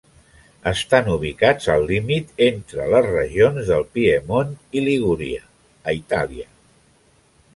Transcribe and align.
Estan 0.69 1.09
ubicats 1.15 1.67
al 1.73 1.83
límit 1.91 2.31
entre 2.45 2.87
les 2.93 3.09
regions 3.09 3.69
del 3.73 3.85
Piemont 3.97 4.57
i 4.81 4.83
Ligúria 4.89 5.43
a 5.91 5.95
Itàlia. 6.01 6.49